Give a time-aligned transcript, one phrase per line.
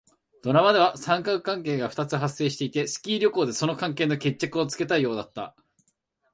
[0.41, 5.55] ドラマでは三角関係が二つ発生していて、スキー旅行でその関係の決着をつけたいようだった。